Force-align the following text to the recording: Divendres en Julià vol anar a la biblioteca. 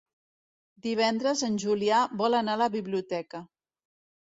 Divendres 0.85 1.43
en 1.49 1.59
Julià 1.65 2.01
vol 2.23 2.39
anar 2.41 2.57
a 2.59 2.63
la 2.65 2.71
biblioteca. 2.79 3.45